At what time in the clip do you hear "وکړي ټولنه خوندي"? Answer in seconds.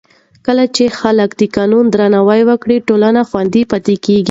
2.49-3.63